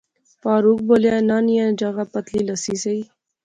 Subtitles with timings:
[0.41, 2.99] فاروق بولیا ناں نیاں جاغا پتلی لسی سہی